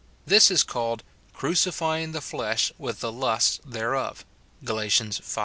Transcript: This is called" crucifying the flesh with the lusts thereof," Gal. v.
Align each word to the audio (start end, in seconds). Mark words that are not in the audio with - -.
This 0.25 0.49
is 0.49 0.63
called" 0.63 1.03
crucifying 1.39 2.11
the 2.11 2.21
flesh 2.21 2.73
with 2.79 3.01
the 3.01 3.11
lusts 3.11 3.59
thereof," 3.63 4.25
Gal. 4.63 4.77
v. 4.79 4.89